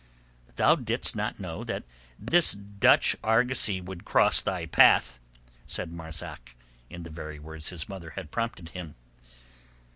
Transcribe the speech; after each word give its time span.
"Thou 0.55 0.73
didst 0.77 1.15
not 1.15 1.39
know 1.39 1.63
that 1.63 1.83
this 2.17 2.53
Dutch 2.53 3.15
argosy 3.23 3.79
would 3.81 4.03
cross 4.03 4.41
thy 4.41 4.65
path," 4.65 5.19
said 5.67 5.91
Marzak, 5.91 6.55
in 6.89 7.03
the 7.03 7.11
very 7.11 7.37
words 7.37 7.69
his 7.69 7.87
mother 7.87 8.09
had 8.15 8.31
prompted 8.31 8.69
him. 8.69 8.95